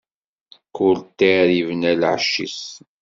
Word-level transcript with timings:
Kull 0.75 0.97
ṭṭir 1.09 1.47
ibna 1.59 1.93
lεecc-is. 2.01 2.61